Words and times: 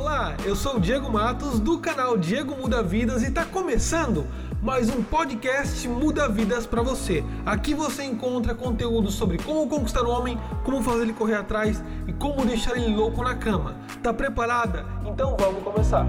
Olá, 0.00 0.34
eu 0.46 0.56
sou 0.56 0.76
o 0.76 0.80
Diego 0.80 1.12
Matos 1.12 1.60
do 1.60 1.78
canal 1.78 2.16
Diego 2.16 2.56
Muda 2.56 2.82
Vidas 2.82 3.22
e 3.22 3.26
está 3.26 3.44
começando 3.44 4.26
mais 4.62 4.88
um 4.88 5.02
podcast 5.02 5.86
Muda 5.86 6.26
Vidas 6.26 6.66
para 6.66 6.80
você. 6.80 7.22
Aqui 7.44 7.74
você 7.74 8.02
encontra 8.04 8.54
conteúdo 8.54 9.10
sobre 9.10 9.36
como 9.36 9.68
conquistar 9.68 10.04
o 10.04 10.10
homem, 10.10 10.40
como 10.64 10.82
fazer 10.82 11.02
ele 11.02 11.12
correr 11.12 11.34
atrás 11.34 11.84
e 12.08 12.14
como 12.14 12.46
deixar 12.46 12.78
ele 12.78 12.96
louco 12.96 13.22
na 13.22 13.34
cama. 13.34 13.76
Tá 14.02 14.10
preparada? 14.10 14.86
Então 15.04 15.36
vamos 15.38 15.62
começar. 15.62 16.06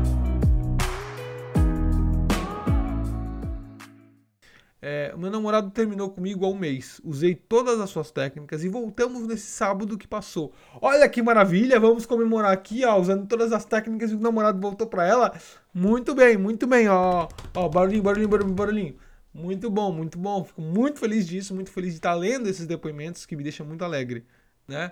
É, 4.83 5.15
meu 5.15 5.29
namorado 5.29 5.69
terminou 5.69 6.09
comigo 6.09 6.43
há 6.43 6.49
um 6.49 6.57
mês. 6.57 6.99
Usei 7.03 7.35
todas 7.35 7.79
as 7.79 7.89
suas 7.91 8.09
técnicas 8.09 8.63
e 8.63 8.67
voltamos 8.67 9.27
nesse 9.27 9.45
sábado 9.45 9.95
que 9.95 10.07
passou. 10.07 10.51
Olha 10.81 11.07
que 11.07 11.21
maravilha! 11.21 11.79
Vamos 11.79 12.07
comemorar 12.07 12.51
aqui, 12.51 12.83
ó, 12.83 12.99
usando 12.99 13.27
todas 13.27 13.53
as 13.53 13.63
técnicas 13.63 14.11
e 14.11 14.15
o 14.15 14.19
namorado 14.19 14.59
voltou 14.59 14.87
para 14.87 15.05
ela. 15.05 15.39
Muito 15.71 16.15
bem, 16.15 16.35
muito 16.35 16.65
bem, 16.65 16.87
ó. 16.89 17.27
Ó, 17.53 17.69
barulhinho, 17.69 18.01
barulhinho, 18.01 18.29
barulhinho, 18.29 18.55
barulhinho. 18.55 18.97
Muito 19.33 19.69
bom, 19.69 19.91
muito 19.91 20.17
bom. 20.17 20.43
Fico 20.43 20.61
muito 20.61 20.99
feliz 20.99 21.27
disso, 21.27 21.53
muito 21.53 21.69
feliz 21.69 21.91
de 21.91 21.97
estar 21.97 22.15
lendo 22.15 22.49
esses 22.49 22.65
depoimentos 22.65 23.25
que 23.25 23.35
me 23.35 23.43
deixam 23.43 23.65
muito 23.65 23.85
alegre, 23.85 24.25
né? 24.67 24.91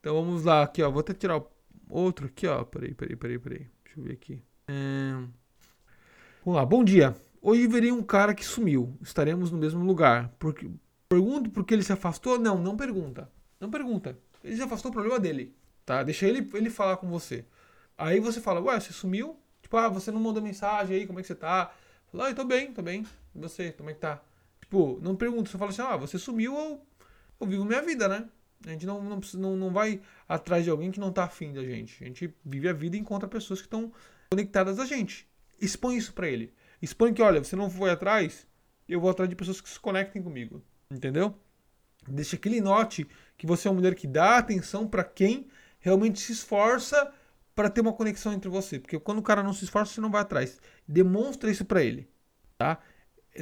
Então 0.00 0.14
vamos 0.14 0.44
lá, 0.44 0.62
aqui, 0.62 0.82
ó. 0.82 0.90
Vou 0.90 1.00
até 1.00 1.14
tirar 1.14 1.40
outro 1.88 2.26
aqui, 2.26 2.46
ó. 2.46 2.62
Peraí, 2.62 2.92
peraí, 2.94 3.16
peraí, 3.16 3.38
peraí. 3.38 3.66
Deixa 3.84 3.98
eu 4.00 4.04
ver 4.04 4.12
aqui. 4.12 4.42
Um, 4.68 5.28
vamos 6.44 6.60
lá, 6.60 6.66
bom 6.66 6.84
dia. 6.84 7.16
Hoje 7.46 7.66
verei 7.66 7.92
um 7.92 8.02
cara 8.02 8.34
que 8.34 8.42
sumiu. 8.42 8.96
Estaremos 9.02 9.50
no 9.50 9.58
mesmo 9.58 9.84
lugar. 9.84 10.32
Porque, 10.38 10.66
pergunto 11.06 11.50
por 11.50 11.62
que 11.62 11.74
ele 11.74 11.82
se 11.82 11.92
afastou? 11.92 12.38
Não, 12.38 12.56
não 12.56 12.74
pergunta. 12.74 13.30
Não 13.60 13.70
pergunta. 13.70 14.18
Ele 14.42 14.56
se 14.56 14.62
afastou, 14.62 14.90
o 14.90 14.94
problema 14.94 15.20
dele. 15.20 15.54
Tá? 15.84 16.02
Deixa 16.02 16.26
ele, 16.26 16.50
ele 16.54 16.70
falar 16.70 16.96
com 16.96 17.06
você. 17.06 17.44
Aí 17.98 18.18
você 18.18 18.40
fala, 18.40 18.62
ué, 18.62 18.80
você 18.80 18.94
sumiu? 18.94 19.36
Tipo, 19.60 19.76
ah, 19.76 19.90
você 19.90 20.10
não 20.10 20.20
mandou 20.20 20.42
mensagem 20.42 20.96
aí, 20.96 21.06
como 21.06 21.18
é 21.18 21.22
que 21.22 21.28
você 21.28 21.34
tá? 21.34 21.70
Fala, 22.10 22.30
ah, 22.30 22.34
tô 22.34 22.44
bem, 22.44 22.72
tô 22.72 22.80
bem. 22.80 23.06
E 23.34 23.38
você, 23.38 23.72
como 23.72 23.90
é 23.90 23.92
que 23.92 24.00
tá? 24.00 24.22
Tipo, 24.62 24.98
não 25.02 25.14
pergunta, 25.14 25.50
você 25.50 25.58
fala 25.58 25.70
assim, 25.70 25.82
ah, 25.82 25.98
você 25.98 26.18
sumiu, 26.18 26.54
eu, 26.54 26.80
eu 27.38 27.46
vivo 27.46 27.66
minha 27.66 27.82
vida, 27.82 28.08
né? 28.08 28.26
A 28.64 28.70
gente 28.70 28.86
não, 28.86 29.04
não, 29.04 29.20
não, 29.34 29.56
não 29.56 29.70
vai 29.70 30.00
atrás 30.26 30.64
de 30.64 30.70
alguém 30.70 30.90
que 30.90 30.98
não 30.98 31.12
tá 31.12 31.24
afim 31.24 31.52
da 31.52 31.62
gente. 31.62 32.02
A 32.02 32.06
gente 32.06 32.34
vive 32.42 32.70
a 32.70 32.72
vida 32.72 32.96
e 32.96 33.00
encontra 33.00 33.28
pessoas 33.28 33.60
que 33.60 33.66
estão 33.66 33.92
conectadas 34.30 34.78
a 34.78 34.86
gente. 34.86 35.28
Expõe 35.60 35.98
isso 35.98 36.14
para 36.14 36.26
ele. 36.26 36.54
Expõe 36.80 37.12
que, 37.12 37.22
olha, 37.22 37.42
você 37.42 37.56
não 37.56 37.70
foi 37.70 37.90
atrás, 37.90 38.46
eu 38.88 39.00
vou 39.00 39.10
atrás 39.10 39.28
de 39.28 39.36
pessoas 39.36 39.60
que 39.60 39.68
se 39.68 39.80
conectem 39.80 40.22
comigo. 40.22 40.62
Entendeu? 40.90 41.34
Deixa 42.06 42.36
que 42.36 42.48
ele 42.48 42.60
note 42.60 43.06
que 43.36 43.46
você 43.46 43.66
é 43.66 43.70
uma 43.70 43.78
mulher 43.78 43.94
que 43.94 44.06
dá 44.06 44.38
atenção 44.38 44.86
para 44.86 45.02
quem 45.02 45.48
realmente 45.80 46.20
se 46.20 46.32
esforça 46.32 47.12
para 47.54 47.70
ter 47.70 47.80
uma 47.80 47.92
conexão 47.92 48.32
entre 48.32 48.48
você. 48.48 48.78
Porque 48.78 48.98
quando 48.98 49.18
o 49.18 49.22
cara 49.22 49.42
não 49.42 49.52
se 49.52 49.64
esforça, 49.64 49.94
você 49.94 50.00
não 50.00 50.10
vai 50.10 50.22
atrás. 50.22 50.60
Demonstra 50.86 51.50
isso 51.50 51.64
para 51.64 51.82
ele. 51.82 52.08
Tá? 52.58 52.78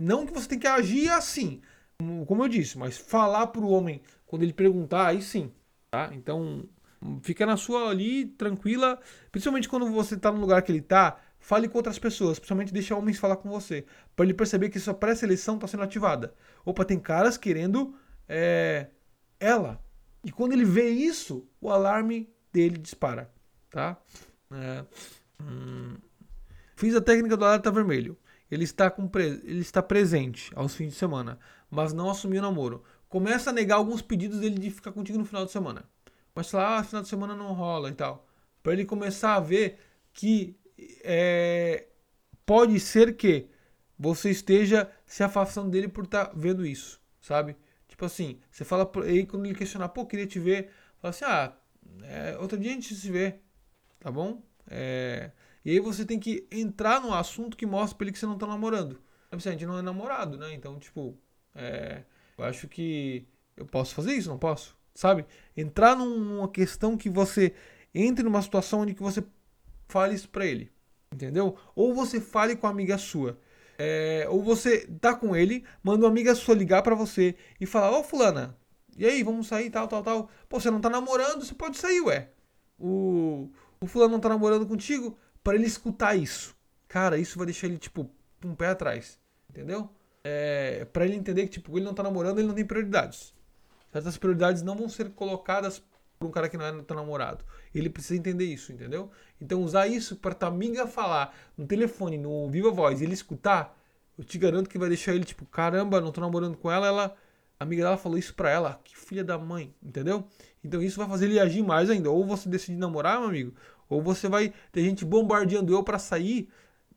Não 0.00 0.26
que 0.26 0.32
você 0.32 0.48
tem 0.48 0.58
que 0.58 0.66
agir 0.66 1.08
assim, 1.10 1.60
como 2.26 2.44
eu 2.44 2.48
disse, 2.48 2.78
mas 2.78 2.96
falar 2.96 3.48
pro 3.48 3.68
homem 3.68 4.00
quando 4.26 4.42
ele 4.42 4.52
perguntar, 4.52 5.08
aí 5.08 5.20
sim. 5.20 5.52
Tá? 5.90 6.10
Então, 6.14 6.64
fica 7.22 7.44
na 7.44 7.56
sua 7.56 7.90
ali, 7.90 8.26
tranquila. 8.26 8.98
Principalmente 9.30 9.68
quando 9.68 9.90
você 9.90 10.16
tá 10.16 10.32
no 10.32 10.40
lugar 10.40 10.62
que 10.62 10.72
ele 10.72 10.80
tá, 10.80 11.20
Fale 11.42 11.68
com 11.68 11.76
outras 11.76 11.98
pessoas, 11.98 12.38
principalmente 12.38 12.72
deixe 12.72 12.94
homens 12.94 13.18
falar 13.18 13.34
com 13.34 13.50
você, 13.50 13.84
para 14.14 14.24
ele 14.24 14.32
perceber 14.32 14.68
que 14.68 14.78
sua 14.78 14.94
pré-seleção 14.94 15.56
está 15.56 15.66
sendo 15.66 15.82
ativada. 15.82 16.32
Opa, 16.64 16.84
tem 16.84 17.00
caras 17.00 17.36
querendo 17.36 17.96
é, 18.28 18.86
ela. 19.40 19.84
E 20.22 20.30
quando 20.30 20.52
ele 20.52 20.64
vê 20.64 20.88
isso, 20.90 21.44
o 21.60 21.68
alarme 21.68 22.32
dele 22.52 22.78
dispara, 22.78 23.28
tá? 23.68 24.00
É, 24.52 24.84
hum, 25.42 25.96
fiz 26.76 26.94
a 26.94 27.00
técnica 27.00 27.36
do 27.36 27.44
alerta 27.44 27.72
vermelho. 27.72 28.16
Ele 28.48 28.62
está, 28.62 28.88
com 28.88 29.10
ele 29.18 29.62
está 29.62 29.82
presente 29.82 30.52
aos 30.54 30.76
fins 30.76 30.92
de 30.92 30.94
semana, 30.94 31.40
mas 31.68 31.92
não 31.92 32.08
assumiu 32.08 32.38
o 32.38 32.42
namoro. 32.42 32.84
Começa 33.08 33.50
a 33.50 33.52
negar 33.52 33.76
alguns 33.76 34.00
pedidos 34.00 34.38
dele 34.38 34.60
de 34.60 34.70
ficar 34.70 34.92
contigo 34.92 35.18
no 35.18 35.24
final 35.24 35.44
de 35.44 35.50
semana. 35.50 35.82
Mas 36.32 36.52
lá, 36.52 36.78
ah, 36.78 36.84
final 36.84 37.02
de 37.02 37.08
semana 37.08 37.34
não 37.34 37.52
rola 37.52 37.90
e 37.90 37.94
tal. 37.94 38.28
Para 38.62 38.74
ele 38.74 38.84
começar 38.84 39.34
a 39.34 39.40
ver 39.40 39.80
que 40.12 40.56
é, 41.02 41.86
pode 42.44 42.78
ser 42.80 43.16
que 43.16 43.48
você 43.98 44.30
esteja 44.30 44.90
se 45.06 45.22
afastando 45.22 45.70
dele 45.70 45.88
por 45.88 46.04
estar 46.04 46.26
tá 46.26 46.32
vendo 46.34 46.66
isso, 46.66 47.00
sabe? 47.20 47.56
Tipo 47.88 48.04
assim, 48.04 48.40
você 48.50 48.64
fala 48.64 48.90
aí 49.04 49.26
quando 49.26 49.46
ele 49.46 49.54
questionar, 49.54 49.88
pô, 49.90 50.06
queria 50.06 50.26
te 50.26 50.38
ver, 50.38 50.70
fala 50.98 51.10
assim, 51.10 51.24
ah, 51.24 51.52
é, 52.02 52.36
outro 52.38 52.58
dia 52.58 52.70
a 52.70 52.74
gente 52.74 52.94
se 52.94 53.10
vê, 53.10 53.36
tá 54.00 54.10
bom? 54.10 54.42
É, 54.68 55.30
e 55.64 55.70
aí 55.70 55.80
você 55.80 56.04
tem 56.04 56.18
que 56.18 56.46
entrar 56.50 57.00
no 57.00 57.14
assunto 57.14 57.56
que 57.56 57.66
mostra 57.66 57.96
pra 57.96 58.04
ele 58.04 58.12
que 58.12 58.18
você 58.18 58.26
não 58.26 58.38
tá 58.38 58.46
namorando. 58.46 59.00
A 59.30 59.38
gente 59.38 59.64
não 59.64 59.78
é 59.78 59.82
namorado, 59.82 60.36
né? 60.36 60.52
Então, 60.52 60.78
tipo, 60.78 61.16
é, 61.54 62.02
eu 62.36 62.44
acho 62.44 62.68
que 62.68 63.26
eu 63.56 63.64
posso 63.64 63.94
fazer 63.94 64.12
isso, 64.12 64.28
não 64.28 64.38
posso? 64.38 64.76
Sabe? 64.94 65.24
Entrar 65.56 65.96
numa 65.96 66.48
questão 66.48 66.96
que 66.96 67.08
você 67.08 67.54
entre 67.94 68.24
numa 68.24 68.42
situação 68.42 68.80
onde 68.80 68.94
que 68.94 69.02
você 69.02 69.24
fale 69.92 70.14
isso 70.14 70.28
pra 70.28 70.46
ele. 70.46 70.72
Entendeu? 71.12 71.56
Ou 71.74 71.94
você 71.94 72.20
fale 72.20 72.56
com 72.56 72.66
a 72.66 72.70
amiga 72.70 72.96
sua. 72.96 73.38
É, 73.78 74.26
ou 74.28 74.42
você 74.42 74.86
tá 75.00 75.14
com 75.14 75.36
ele, 75.36 75.64
manda 75.82 76.04
uma 76.04 76.10
amiga 76.10 76.34
sua 76.34 76.54
ligar 76.54 76.82
para 76.82 76.94
você 76.94 77.34
e 77.60 77.66
falar: 77.66 77.96
Ô, 77.98 78.02
Fulana, 78.02 78.56
e 78.96 79.06
aí, 79.06 79.22
vamos 79.22 79.46
sair, 79.46 79.70
tal, 79.70 79.88
tal, 79.88 80.02
tal. 80.02 80.30
Pô, 80.48 80.60
você 80.60 80.70
não 80.70 80.80
tá 80.80 80.90
namorando, 80.90 81.44
você 81.44 81.54
pode 81.54 81.76
sair, 81.76 82.00
ué. 82.00 82.30
O, 82.78 83.50
o 83.80 83.86
Fulano 83.86 84.12
não 84.12 84.20
tá 84.20 84.28
namorando 84.28 84.66
contigo, 84.66 85.16
para 85.42 85.56
ele 85.56 85.66
escutar 85.66 86.16
isso. 86.16 86.56
Cara, 86.88 87.18
isso 87.18 87.36
vai 87.38 87.46
deixar 87.46 87.66
ele, 87.66 87.78
tipo, 87.78 88.10
um 88.44 88.54
pé 88.54 88.68
atrás. 88.68 89.18
Entendeu? 89.48 89.90
É, 90.24 90.84
para 90.86 91.04
ele 91.04 91.16
entender 91.16 91.44
que, 91.44 91.52
tipo, 91.52 91.76
ele 91.76 91.84
não 91.84 91.94
tá 91.94 92.02
namorando, 92.02 92.38
ele 92.38 92.48
não 92.48 92.54
tem 92.54 92.64
prioridades. 92.64 93.34
Certas 93.92 94.16
prioridades 94.16 94.62
não 94.62 94.76
vão 94.76 94.88
ser 94.88 95.10
colocadas 95.10 95.82
por 96.22 96.28
um 96.28 96.30
cara 96.30 96.48
que 96.48 96.56
não 96.56 96.64
é 96.64 96.82
teu 96.82 96.94
namorado. 96.94 97.44
Ele 97.74 97.90
precisa 97.90 98.18
entender 98.18 98.44
isso, 98.44 98.72
entendeu? 98.72 99.10
Então 99.40 99.62
usar 99.62 99.88
isso 99.88 100.16
para 100.16 100.34
tua 100.34 100.48
amiga 100.48 100.86
falar 100.86 101.34
no 101.56 101.66
telefone, 101.66 102.16
no 102.16 102.48
viva 102.48 102.70
voz, 102.70 103.02
ele 103.02 103.12
escutar, 103.12 103.76
eu 104.16 104.24
te 104.24 104.38
garanto 104.38 104.70
que 104.70 104.78
vai 104.78 104.88
deixar 104.88 105.14
ele 105.14 105.24
tipo, 105.24 105.44
caramba, 105.46 106.00
não 106.00 106.12
tô 106.12 106.20
namorando 106.20 106.56
com 106.56 106.70
ela, 106.70 106.86
ela 106.86 107.16
a 107.58 107.64
amiga 107.64 107.82
dela 107.84 107.96
falou 107.96 108.18
isso 108.18 108.34
pra 108.34 108.50
ela, 108.50 108.80
que 108.84 108.96
filha 108.96 109.22
da 109.22 109.38
mãe, 109.38 109.72
entendeu? 109.82 110.26
Então 110.64 110.82
isso 110.82 110.98
vai 110.98 111.08
fazer 111.08 111.26
ele 111.26 111.38
agir 111.38 111.62
mais 111.62 111.90
ainda. 111.90 112.10
Ou 112.10 112.24
você 112.24 112.48
decide 112.48 112.76
namorar, 112.76 113.20
meu 113.20 113.28
amigo, 113.28 113.54
ou 113.88 114.02
você 114.02 114.28
vai 114.28 114.52
ter 114.72 114.82
gente 114.82 115.04
bombardeando 115.04 115.72
eu 115.72 115.82
para 115.82 115.98
sair 115.98 116.48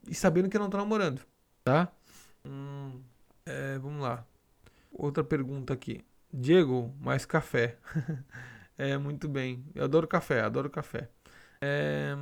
e 0.08 0.16
sabendo 0.16 0.50
que 0.50 0.58
eu 0.58 0.62
não 0.62 0.69
tô 0.69 0.78
namorando, 0.78 1.22
tá? 1.64 1.91
Hum, 2.44 3.00
é, 3.46 3.78
vamos 3.80 4.02
lá. 4.02 4.25
Outra 4.91 5.24
pergunta 5.24 5.74
aqui. 5.74 6.03
Diego, 6.34 6.94
mais 7.00 7.25
café. 7.25 7.78
É, 8.78 8.97
muito 8.97 9.28
bem. 9.28 9.63
Eu 9.74 9.86
adoro 9.86 10.08
café, 10.08 10.41
adoro 10.41 10.69
café. 10.69 11.09
É... 11.62 12.16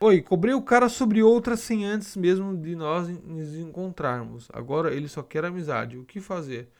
Oi, 0.00 0.22
cobrei 0.22 0.54
o 0.54 0.62
cara 0.62 0.88
sobre 0.88 1.22
outra 1.22 1.56
sem 1.56 1.84
antes 1.84 2.16
mesmo 2.16 2.56
de 2.56 2.76
nós 2.76 3.08
nos 3.08 3.54
encontrarmos. 3.56 4.48
Agora 4.52 4.94
ele 4.94 5.08
só 5.08 5.22
quer 5.22 5.44
amizade. 5.44 5.98
O 5.98 6.04
que 6.04 6.20
fazer? 6.20 6.70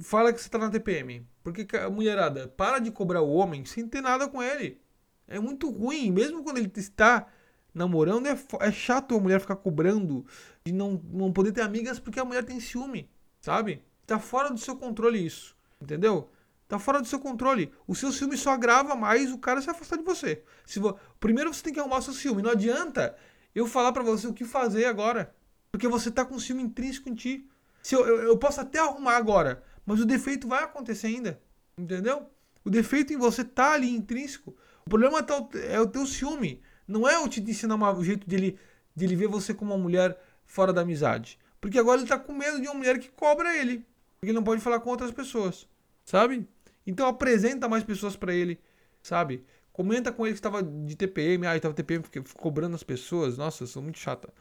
Fala 0.00 0.32
que 0.32 0.40
você 0.40 0.48
tá 0.48 0.58
na 0.58 0.70
TPM. 0.70 1.24
Porque, 1.44 1.64
mulherada, 1.90 2.48
para 2.48 2.80
de 2.80 2.90
cobrar 2.90 3.22
o 3.22 3.32
homem 3.32 3.64
sem 3.64 3.86
ter 3.86 4.00
nada 4.00 4.26
com 4.28 4.42
ele. 4.42 4.80
É 5.28 5.38
muito 5.38 5.70
ruim. 5.70 6.10
Mesmo 6.10 6.42
quando 6.42 6.58
ele 6.58 6.72
está 6.74 7.28
namorando, 7.72 8.26
é, 8.26 8.36
é 8.60 8.72
chato 8.72 9.14
a 9.14 9.20
mulher 9.20 9.40
ficar 9.40 9.56
cobrando 9.56 10.26
de 10.64 10.72
não, 10.72 11.00
não 11.12 11.32
poder 11.32 11.52
ter 11.52 11.60
amigas 11.60 12.00
porque 12.00 12.18
a 12.18 12.24
mulher 12.24 12.44
tem 12.44 12.58
ciúme. 12.58 13.08
Sabe? 13.40 13.84
Tá 14.06 14.18
fora 14.18 14.50
do 14.50 14.58
seu 14.58 14.74
controle 14.76 15.24
isso. 15.24 15.56
Entendeu? 15.80 16.30
Tá 16.68 16.78
fora 16.78 17.00
do 17.00 17.06
seu 17.06 17.20
controle. 17.20 17.72
O 17.86 17.94
seu 17.94 18.10
ciúme 18.10 18.36
só 18.36 18.50
agrava 18.50 18.96
mais 18.96 19.30
o 19.30 19.38
cara 19.38 19.60
se 19.60 19.70
afastar 19.70 19.96
de 19.96 20.04
você. 20.04 20.42
Se 20.64 20.80
vo... 20.80 20.98
Primeiro 21.20 21.54
você 21.54 21.62
tem 21.62 21.72
que 21.72 21.78
arrumar 21.78 22.00
seu 22.00 22.12
ciúme. 22.12 22.42
Não 22.42 22.50
adianta 22.50 23.16
eu 23.54 23.66
falar 23.66 23.92
para 23.92 24.02
você 24.02 24.26
o 24.26 24.34
que 24.34 24.44
fazer 24.44 24.86
agora. 24.86 25.34
Porque 25.70 25.86
você 25.86 26.10
tá 26.10 26.24
com 26.24 26.38
ciúme 26.38 26.62
intrínseco 26.62 27.08
em 27.08 27.14
ti. 27.14 27.48
Se 27.82 27.94
eu, 27.94 28.04
eu, 28.04 28.22
eu, 28.22 28.36
posso 28.36 28.60
até 28.60 28.80
arrumar 28.80 29.16
agora, 29.16 29.62
mas 29.84 30.00
o 30.00 30.04
defeito 30.04 30.48
vai 30.48 30.64
acontecer 30.64 31.06
ainda. 31.06 31.40
Entendeu? 31.78 32.28
O 32.64 32.70
defeito 32.70 33.12
em 33.12 33.16
você 33.16 33.44
tá 33.44 33.74
ali 33.74 33.94
intrínseco. 33.94 34.56
O 34.84 34.90
problema 34.90 35.22
tá, 35.22 35.46
é 35.68 35.80
o 35.80 35.86
teu 35.86 36.04
ciúme. 36.04 36.60
Não 36.88 37.08
é 37.08 37.14
eu 37.14 37.28
te 37.28 37.40
ensinar 37.40 37.76
o 37.76 38.02
jeito 38.02 38.28
de 38.28 38.34
ele, 38.34 38.58
de 38.94 39.04
ele 39.04 39.14
ver 39.14 39.28
você 39.28 39.54
como 39.54 39.72
uma 39.72 39.80
mulher 39.80 40.20
fora 40.44 40.72
da 40.72 40.80
amizade. 40.80 41.38
Porque 41.60 41.78
agora 41.78 42.00
ele 42.00 42.08
tá 42.08 42.18
com 42.18 42.32
medo 42.32 42.60
de 42.60 42.66
uma 42.66 42.74
mulher 42.74 42.98
que 42.98 43.08
cobra 43.10 43.56
ele. 43.56 43.86
Porque 44.18 44.30
ele 44.30 44.32
não 44.32 44.42
pode 44.42 44.60
falar 44.60 44.80
com 44.80 44.90
outras 44.90 45.12
pessoas. 45.12 45.68
Sabe? 46.04 46.48
Então 46.86 47.06
apresenta 47.06 47.68
mais 47.68 47.82
pessoas 47.82 48.16
para 48.16 48.34
ele, 48.34 48.58
sabe? 49.02 49.44
Comenta 49.72 50.12
com 50.12 50.26
ele 50.26 50.34
que 50.34 50.38
estava 50.38 50.62
de 50.62 50.96
TPM, 50.96 51.46
ah, 51.46 51.56
estava 51.56 51.74
TPM 51.74 52.04
cobrando 52.34 52.74
as 52.74 52.82
pessoas. 52.82 53.36
Nossa, 53.36 53.64
eu 53.64 53.66
sou 53.66 53.82
muito 53.82 53.98
chata. 53.98 54.32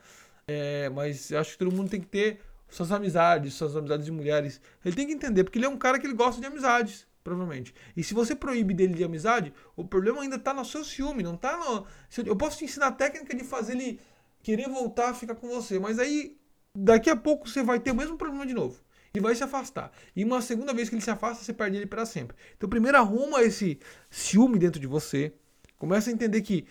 É, 0.47 0.89
mas 0.89 1.31
eu 1.31 1.39
acho 1.39 1.53
que 1.53 1.57
todo 1.57 1.75
mundo 1.75 1.89
tem 1.89 1.99
que 1.99 2.07
ter 2.07 2.39
suas 2.69 2.91
amizades, 2.91 3.53
suas 3.53 3.75
amizades 3.75 4.05
de 4.05 4.11
mulheres. 4.11 4.61
Ele 4.83 4.95
tem 4.95 5.07
que 5.07 5.13
entender, 5.13 5.43
porque 5.43 5.57
ele 5.57 5.65
é 5.65 5.69
um 5.69 5.77
cara 5.77 5.99
que 5.99 6.05
ele 6.05 6.13
gosta 6.13 6.39
de 6.39 6.47
amizades. 6.47 7.07
Provavelmente. 7.25 7.73
E 7.97 8.03
se 8.03 8.13
você 8.13 8.35
proíbe 8.35 8.71
dele 8.71 8.93
de 8.93 9.03
amizade, 9.03 9.51
o 9.75 9.83
problema 9.83 10.21
ainda 10.21 10.37
tá 10.37 10.53
no 10.53 10.63
seu 10.63 10.83
ciúme, 10.83 11.23
não 11.23 11.35
tá 11.35 11.57
no. 11.57 11.87
Eu 12.23 12.35
posso 12.35 12.59
te 12.59 12.65
ensinar 12.65 12.87
a 12.87 12.91
técnica 12.91 13.35
de 13.35 13.43
fazer 13.43 13.73
ele 13.73 13.99
querer 14.43 14.69
voltar 14.69 15.09
a 15.09 15.13
ficar 15.15 15.33
com 15.33 15.47
você, 15.47 15.79
mas 15.79 15.97
aí 15.97 16.37
daqui 16.77 17.09
a 17.09 17.15
pouco 17.15 17.49
você 17.49 17.63
vai 17.63 17.79
ter 17.79 17.89
o 17.89 17.95
mesmo 17.95 18.15
problema 18.15 18.45
de 18.45 18.53
novo. 18.53 18.79
E 19.15 19.19
vai 19.19 19.35
se 19.35 19.43
afastar. 19.43 19.91
E 20.15 20.23
uma 20.23 20.41
segunda 20.41 20.73
vez 20.73 20.89
que 20.89 20.95
ele 20.95 21.01
se 21.01 21.09
afasta, 21.09 21.43
você 21.43 21.53
perde 21.53 21.77
ele 21.77 21.85
para 21.85 22.05
sempre. 22.05 22.35
Então, 22.55 22.69
primeiro 22.69 22.97
arruma 22.97 23.41
esse 23.41 23.79
ciúme 24.09 24.59
dentro 24.59 24.79
de 24.79 24.87
você. 24.87 25.33
Começa 25.77 26.09
a 26.09 26.13
entender 26.13 26.41
que 26.41 26.65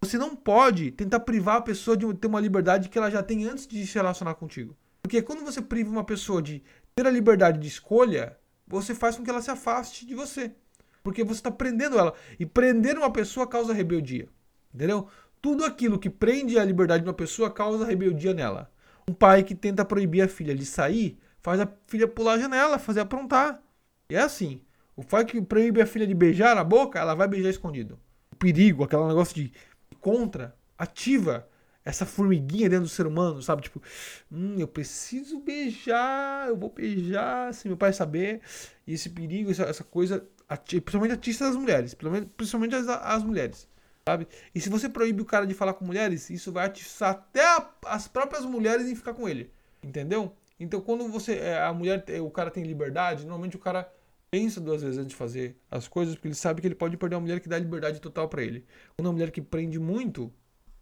você 0.00 0.16
não 0.16 0.34
pode 0.34 0.90
tentar 0.92 1.20
privar 1.20 1.56
a 1.56 1.60
pessoa 1.60 1.96
de 1.96 2.12
ter 2.14 2.26
uma 2.26 2.40
liberdade 2.40 2.88
que 2.88 2.96
ela 2.96 3.10
já 3.10 3.22
tem 3.22 3.44
antes 3.44 3.66
de 3.66 3.86
se 3.86 3.94
relacionar 3.94 4.34
contigo. 4.34 4.76
Porque 5.02 5.20
quando 5.20 5.44
você 5.44 5.60
priva 5.60 5.90
uma 5.90 6.04
pessoa 6.04 6.40
de 6.40 6.62
ter 6.94 7.06
a 7.06 7.10
liberdade 7.10 7.58
de 7.58 7.68
escolha, 7.68 8.38
você 8.66 8.94
faz 8.94 9.16
com 9.16 9.24
que 9.24 9.30
ela 9.30 9.42
se 9.42 9.50
afaste 9.50 10.06
de 10.06 10.14
você. 10.14 10.52
Porque 11.02 11.24
você 11.24 11.40
está 11.40 11.50
prendendo 11.50 11.98
ela. 11.98 12.14
E 12.38 12.46
prender 12.46 12.96
uma 12.96 13.12
pessoa 13.12 13.46
causa 13.46 13.74
rebeldia. 13.74 14.28
Entendeu? 14.72 15.08
Tudo 15.40 15.64
aquilo 15.64 15.98
que 15.98 16.08
prende 16.08 16.58
a 16.58 16.64
liberdade 16.64 17.02
de 17.02 17.08
uma 17.08 17.14
pessoa 17.14 17.50
causa 17.50 17.84
rebeldia 17.84 18.32
nela. 18.32 18.70
Um 19.08 19.12
pai 19.12 19.42
que 19.42 19.54
tenta 19.54 19.84
proibir 19.84 20.22
a 20.22 20.28
filha 20.28 20.54
de 20.54 20.64
sair 20.64 21.18
faz 21.42 21.60
a 21.60 21.68
filha 21.86 22.06
pular 22.08 22.34
a 22.34 22.38
janela, 22.38 22.78
fazer 22.78 23.00
aprontar. 23.00 23.62
E 24.10 24.14
é 24.14 24.20
assim. 24.20 24.60
O 24.96 25.04
pai 25.04 25.24
que 25.24 25.40
proíbe 25.40 25.80
a 25.80 25.86
filha 25.86 26.06
de 26.06 26.14
beijar 26.14 26.54
na 26.54 26.64
boca, 26.64 26.98
ela 26.98 27.14
vai 27.14 27.26
beijar 27.26 27.50
escondido. 27.50 27.98
O 28.32 28.36
perigo, 28.36 28.84
aquele 28.84 29.06
negócio 29.06 29.34
de 29.34 29.52
contra, 30.00 30.54
ativa 30.76 31.48
essa 31.84 32.04
formiguinha 32.04 32.68
dentro 32.68 32.84
do 32.84 32.90
ser 32.90 33.06
humano, 33.06 33.42
sabe? 33.42 33.62
Tipo, 33.62 33.82
hum, 34.30 34.56
eu 34.58 34.68
preciso 34.68 35.40
beijar, 35.40 36.48
eu 36.48 36.56
vou 36.56 36.70
beijar 36.70 37.52
se 37.54 37.68
meu 37.68 37.76
pai 37.76 37.92
saber. 37.92 38.40
E 38.86 38.94
esse 38.94 39.08
perigo, 39.10 39.50
essa, 39.50 39.64
essa 39.64 39.84
coisa, 39.84 40.26
principalmente 40.66 41.14
atiça 41.14 41.46
das 41.46 41.56
mulheres, 41.56 41.96
principalmente 42.36 42.74
as, 42.74 42.88
as 42.88 43.22
mulheres, 43.22 43.68
sabe? 44.06 44.26
E 44.54 44.60
se 44.60 44.68
você 44.68 44.88
proíbe 44.88 45.22
o 45.22 45.24
cara 45.24 45.46
de 45.46 45.54
falar 45.54 45.74
com 45.74 45.84
mulheres, 45.84 46.28
isso 46.30 46.52
vai 46.52 46.66
atiçar 46.66 47.10
até 47.10 47.44
a, 47.44 47.70
as 47.86 48.06
próprias 48.06 48.44
mulheres 48.44 48.86
em 48.86 48.94
ficar 48.94 49.14
com 49.14 49.28
ele, 49.28 49.50
entendeu? 49.82 50.36
Então, 50.60 50.80
quando 50.80 51.08
você, 51.08 51.36
é, 51.38 51.62
a 51.62 51.72
mulher, 51.72 52.04
o 52.22 52.30
cara 52.30 52.50
tem 52.50 52.62
liberdade, 52.62 53.22
normalmente 53.22 53.56
o 53.56 53.58
cara 53.58 53.90
pensa 54.30 54.60
duas 54.60 54.82
vezes 54.82 54.98
antes 54.98 55.08
de 55.10 55.16
fazer 55.16 55.56
as 55.70 55.88
coisas, 55.88 56.14
porque 56.14 56.28
ele 56.28 56.34
sabe 56.34 56.60
que 56.60 56.66
ele 56.68 56.74
pode 56.74 56.96
perder 56.98 57.16
uma 57.16 57.22
mulher 57.22 57.40
que 57.40 57.48
dá 57.48 57.58
liberdade 57.58 57.98
total 57.98 58.28
para 58.28 58.42
ele. 58.42 58.64
Quando 58.94 59.06
uma 59.06 59.14
mulher 59.14 59.30
que 59.30 59.40
prende 59.40 59.78
muito, 59.78 60.32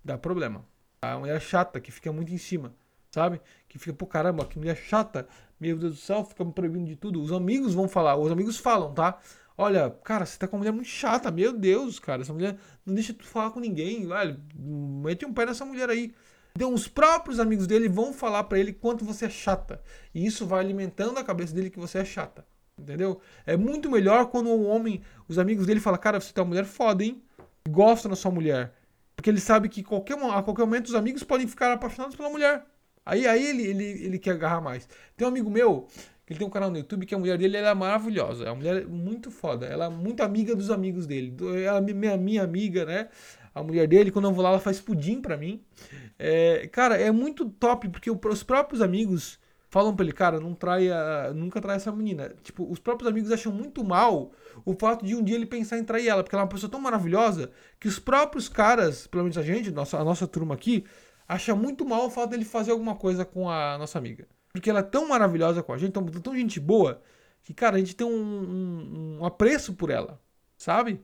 dá 0.04 0.18
problema. 0.18 0.66
A 1.00 1.16
mulher 1.16 1.40
chata, 1.40 1.80
que 1.80 1.92
fica 1.92 2.12
muito 2.12 2.32
em 2.34 2.38
cima, 2.38 2.74
sabe? 3.12 3.40
Que 3.68 3.78
fica, 3.78 3.92
pô, 3.92 4.04
caramba, 4.04 4.44
que 4.44 4.58
mulher 4.58 4.76
chata, 4.76 5.28
meu 5.60 5.78
Deus 5.78 5.94
do 5.94 6.00
céu, 6.00 6.24
fica 6.24 6.44
me 6.44 6.52
proibindo 6.52 6.86
de 6.86 6.96
tudo. 6.96 7.22
Os 7.22 7.32
amigos 7.32 7.72
vão 7.72 7.88
falar, 7.88 8.16
os 8.16 8.32
amigos 8.32 8.58
falam, 8.58 8.92
tá? 8.92 9.18
Olha, 9.56 9.90
cara, 10.04 10.26
você 10.26 10.38
tá 10.38 10.46
com 10.46 10.56
uma 10.56 10.60
mulher 10.60 10.72
muito 10.72 10.88
chata, 10.88 11.30
meu 11.30 11.52
Deus, 11.52 11.98
cara, 11.98 12.22
essa 12.22 12.32
mulher 12.32 12.58
não 12.84 12.94
deixa 12.94 13.14
tu 13.14 13.24
falar 13.24 13.50
com 13.50 13.60
ninguém, 13.60 14.06
velho, 14.06 14.40
mete 14.54 15.24
um 15.24 15.32
pé 15.32 15.46
nessa 15.46 15.64
mulher 15.64 15.88
aí. 15.88 16.12
Então, 16.58 16.74
os 16.74 16.88
próprios 16.88 17.38
amigos 17.38 17.68
dele 17.68 17.88
vão 17.88 18.12
falar 18.12 18.42
para 18.42 18.58
ele 18.58 18.72
quanto 18.72 19.04
você 19.04 19.26
é 19.26 19.30
chata. 19.30 19.80
E 20.12 20.26
isso 20.26 20.44
vai 20.44 20.58
alimentando 20.58 21.16
a 21.16 21.22
cabeça 21.22 21.54
dele 21.54 21.70
que 21.70 21.78
você 21.78 21.98
é 21.98 22.04
chata. 22.04 22.44
Entendeu? 22.76 23.20
É 23.46 23.56
muito 23.56 23.88
melhor 23.88 24.26
quando 24.26 24.48
o 24.48 24.64
homem, 24.64 25.00
os 25.28 25.38
amigos 25.38 25.66
dele 25.66 25.78
falam, 25.78 26.00
cara, 26.00 26.18
você 26.18 26.32
tá 26.32 26.42
uma 26.42 26.48
mulher 26.48 26.64
foda, 26.64 27.04
hein? 27.04 27.22
Gosta 27.70 28.08
da 28.08 28.16
sua 28.16 28.32
mulher. 28.32 28.72
Porque 29.14 29.30
ele 29.30 29.38
sabe 29.38 29.68
que 29.68 29.84
qualquer, 29.84 30.18
a 30.18 30.42
qualquer 30.42 30.64
momento 30.64 30.88
os 30.88 30.96
amigos 30.96 31.22
podem 31.22 31.46
ficar 31.46 31.72
apaixonados 31.72 32.16
pela 32.16 32.28
mulher. 32.28 32.64
Aí, 33.06 33.24
aí 33.24 33.46
ele, 33.46 33.62
ele, 33.62 33.84
ele 33.84 34.18
quer 34.18 34.32
agarrar 34.32 34.60
mais. 34.60 34.88
Tem 35.16 35.24
um 35.24 35.30
amigo 35.30 35.48
meu, 35.48 35.86
que 36.26 36.32
ele 36.32 36.40
tem 36.40 36.48
um 36.48 36.50
canal 36.50 36.72
no 36.72 36.78
YouTube, 36.78 37.06
que 37.06 37.14
a 37.14 37.18
mulher 37.20 37.38
dele 37.38 37.56
ela 37.56 37.68
é 37.68 37.74
maravilhosa. 37.74 38.46
É 38.46 38.48
uma 38.48 38.56
mulher 38.56 38.84
muito 38.84 39.30
foda. 39.30 39.64
Ela 39.64 39.84
é 39.84 39.88
muito 39.88 40.24
amiga 40.24 40.56
dos 40.56 40.72
amigos 40.72 41.06
dele. 41.06 41.36
Ela 41.64 41.78
é 41.78 41.80
minha, 41.80 42.16
minha 42.16 42.42
amiga, 42.42 42.84
né? 42.84 43.10
A 43.54 43.62
mulher 43.62 43.86
dele, 43.86 44.10
quando 44.10 44.26
eu 44.26 44.32
vou 44.32 44.42
lá, 44.42 44.50
ela 44.50 44.58
faz 44.58 44.80
pudim 44.80 45.20
pra 45.20 45.36
mim. 45.36 45.62
É, 46.18 46.66
cara, 46.68 46.96
é 46.96 47.10
muito 47.10 47.48
top, 47.48 47.88
porque 47.88 48.10
os 48.10 48.42
próprios 48.42 48.82
amigos 48.82 49.38
falam 49.70 49.94
pra 49.94 50.04
ele, 50.04 50.12
cara, 50.12 50.40
não 50.40 50.54
traia, 50.54 51.32
nunca 51.34 51.60
trai 51.60 51.76
essa 51.76 51.92
menina. 51.92 52.34
Tipo, 52.42 52.70
os 52.70 52.78
próprios 52.78 53.08
amigos 53.10 53.30
acham 53.30 53.52
muito 53.52 53.84
mal 53.84 54.32
o 54.64 54.74
fato 54.74 55.04
de 55.04 55.14
um 55.14 55.22
dia 55.22 55.36
ele 55.36 55.46
pensar 55.46 55.78
em 55.78 55.84
trair 55.84 56.08
ela, 56.08 56.22
porque 56.22 56.34
ela 56.34 56.42
é 56.42 56.44
uma 56.44 56.50
pessoa 56.50 56.70
tão 56.70 56.80
maravilhosa 56.80 57.50
que 57.78 57.86
os 57.86 57.98
próprios 57.98 58.48
caras, 58.48 59.06
pelo 59.06 59.24
menos 59.24 59.38
a 59.38 59.42
gente, 59.42 59.70
nossa, 59.70 59.98
a 59.98 60.04
nossa 60.04 60.26
turma 60.26 60.54
aqui, 60.54 60.84
acha 61.28 61.54
muito 61.54 61.84
mal 61.84 62.06
o 62.06 62.10
fato 62.10 62.30
dele 62.30 62.44
fazer 62.44 62.72
alguma 62.72 62.96
coisa 62.96 63.24
com 63.24 63.48
a 63.48 63.76
nossa 63.78 63.98
amiga. 63.98 64.26
Porque 64.52 64.70
ela 64.70 64.80
é 64.80 64.82
tão 64.82 65.06
maravilhosa 65.08 65.62
com 65.62 65.72
a 65.72 65.78
gente, 65.78 65.92
tão, 65.92 66.04
tão 66.06 66.34
gente 66.34 66.58
boa, 66.58 67.02
que, 67.42 67.52
cara, 67.54 67.76
a 67.76 67.78
gente 67.78 67.94
tem 67.94 68.06
um, 68.06 68.10
um, 68.10 69.18
um 69.20 69.24
apreço 69.24 69.74
por 69.74 69.90
ela, 69.90 70.20
sabe? 70.56 71.00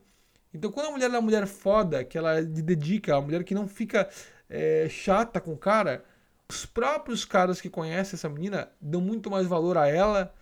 Então, 0.52 0.70
quando 0.70 0.86
a 0.86 0.90
mulher 0.90 1.06
é 1.06 1.08
uma 1.10 1.20
mulher 1.20 1.46
foda, 1.46 2.04
que 2.04 2.16
ela 2.16 2.40
dedica, 2.42 3.14
uma 3.16 3.22
mulher 3.22 3.44
que 3.44 3.54
não 3.54 3.68
fica 3.68 4.08
é, 4.54 4.88
chata 4.88 5.40
com 5.40 5.52
o 5.52 5.58
cara, 5.58 6.04
os 6.48 6.64
próprios 6.64 7.24
caras 7.24 7.60
que 7.60 7.68
conhecem 7.68 8.16
essa 8.16 8.28
menina 8.28 8.70
dão 8.80 9.00
muito 9.00 9.28
mais 9.28 9.48
valor 9.48 9.76
a 9.76 9.88
ela 9.88 10.32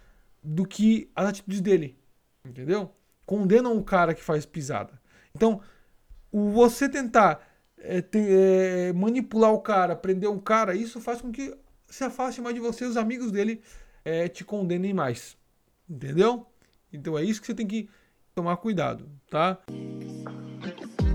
do 0.42 0.66
que 0.66 1.10
as 1.16 1.28
atitudes 1.28 1.62
dele. 1.62 1.98
Entendeu? 2.44 2.94
Condenam 3.24 3.74
o 3.76 3.82
cara 3.82 4.12
que 4.12 4.22
faz 4.22 4.44
pisada. 4.44 5.00
Então, 5.34 5.62
você 6.30 6.88
tentar 6.88 7.48
é, 7.78 8.02
ter, 8.02 8.28
é, 8.30 8.92
manipular 8.92 9.52
o 9.52 9.60
cara, 9.60 9.96
prender 9.96 10.28
um 10.28 10.38
cara, 10.38 10.74
isso 10.74 11.00
faz 11.00 11.22
com 11.22 11.32
que 11.32 11.56
se 11.88 12.04
afaste 12.04 12.42
mais 12.42 12.54
de 12.54 12.60
você, 12.60 12.84
os 12.84 12.98
amigos 12.98 13.32
dele 13.32 13.62
é, 14.04 14.28
te 14.28 14.44
condenem 14.44 14.92
mais. 14.92 15.38
Entendeu? 15.88 16.46
Então 16.92 17.18
é 17.18 17.24
isso 17.24 17.40
que 17.40 17.46
você 17.46 17.54
tem 17.54 17.66
que 17.66 17.88
tomar 18.34 18.58
cuidado, 18.58 19.08
tá? 19.30 19.58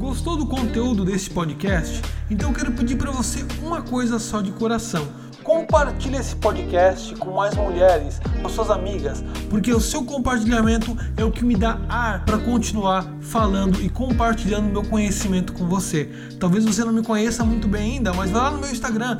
Gostou 0.07 0.38
do 0.38 0.45
conteúdo 0.45 1.04
desse 1.04 1.30
podcast? 1.30 2.01
Então 2.31 2.54
quero 2.54 2.71
pedir 2.71 2.95
para 2.95 3.12
você 3.12 3.45
uma 3.62 3.81
coisa 3.81 4.18
só 4.19 4.39
de 4.39 4.54
coração. 4.54 5.06
Compartilhe 5.44 6.15
esse 6.15 6.33
podcast 6.33 7.13
com 7.15 7.31
mais 7.31 7.54
mulheres, 7.57 8.21
com 8.42 8.48
suas 8.48 8.69
amigas, 8.69 9.21
porque 9.50 9.74
o 9.74 9.81
seu 9.81 10.06
compartilhamento 10.06 10.98
é 11.18 11.25
o 11.25 11.31
que 11.31 11.44
me 11.44 11.57
dá 11.57 11.77
ar 11.89 12.24
para 12.24 12.38
continuar 12.38 13.06
falando 13.19 13.81
e 13.81 13.89
compartilhando 13.89 14.71
meu 14.71 14.81
conhecimento 14.81 15.51
com 15.51 15.68
você. 15.68 16.10
Talvez 16.39 16.63
você 16.63 16.86
não 16.86 16.94
me 16.94 17.03
conheça 17.03 17.44
muito 17.44 17.68
bem 17.68 17.95
ainda, 17.95 18.13
mas 18.13 18.31
vai 18.31 18.44
lá 18.44 18.51
no 18.51 18.60
meu 18.60 18.71
Instagram, 18.71 19.19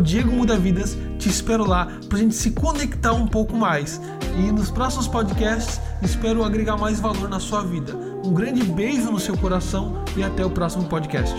Diego 0.00 0.30
Mudavidas, 0.30 0.96
te 1.18 1.28
espero 1.28 1.66
lá 1.66 1.88
para 2.08 2.18
a 2.18 2.20
gente 2.20 2.36
se 2.36 2.52
conectar 2.52 3.14
um 3.14 3.26
pouco 3.26 3.56
mais. 3.56 4.00
E 4.38 4.52
nos 4.52 4.70
próximos 4.70 5.08
podcasts 5.08 5.80
espero 6.00 6.44
agregar 6.44 6.76
mais 6.76 7.00
valor 7.00 7.28
na 7.28 7.40
sua 7.40 7.62
vida. 7.62 8.09
Um 8.24 8.32
grande 8.32 8.62
beijo 8.62 9.10
no 9.10 9.18
seu 9.18 9.36
coração 9.36 10.04
e 10.16 10.22
até 10.22 10.44
o 10.44 10.50
próximo 10.50 10.84
podcast. 10.84 11.34